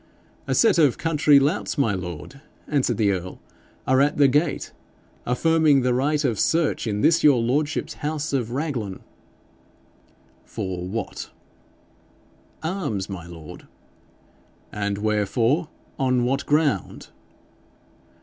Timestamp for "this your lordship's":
7.01-7.93